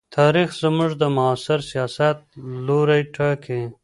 [0.17, 2.17] تاریخ زموږ د معاصر سیاست
[2.67, 3.61] لوری ټاکي.